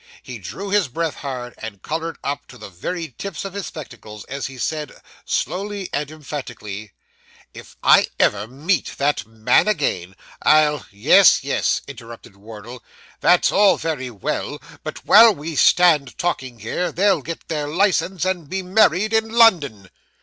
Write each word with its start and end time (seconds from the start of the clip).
He 0.23 0.39
drew 0.39 0.71
his 0.71 0.87
breath 0.87 1.13
hard, 1.17 1.53
and 1.59 1.83
coloured 1.83 2.17
up 2.23 2.47
to 2.47 2.57
the 2.57 2.69
very 2.71 3.09
tips 3.19 3.45
of 3.45 3.53
his 3.53 3.67
spectacles, 3.67 4.23
as 4.25 4.47
he 4.47 4.57
said, 4.57 4.99
slowly 5.25 5.91
and 5.93 6.09
emphatically 6.09 6.93
'If 7.53 7.77
ever 8.19 8.37
I 8.39 8.45
meet 8.47 8.95
that 8.97 9.27
man 9.27 9.67
again, 9.67 10.15
I'll' 10.41 10.87
'Yes, 10.91 11.43
yes,' 11.43 11.81
interrupted 11.87 12.35
Wardle, 12.35 12.83
'that's 13.19 13.51
all 13.51 13.77
very 13.77 14.09
well; 14.09 14.59
but 14.83 15.05
while 15.05 15.35
we 15.35 15.55
stand 15.55 16.17
talking 16.17 16.61
here, 16.61 16.91
they'll 16.91 17.21
get 17.21 17.47
their 17.47 17.67
licence, 17.67 18.25
and 18.25 18.49
be 18.49 18.63
married 18.63 19.13
in 19.13 19.29
London. 19.29 19.91